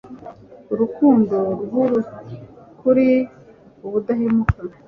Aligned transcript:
Urukundo 0.73 1.37
RwukuriUbudahemuka 1.63 4.61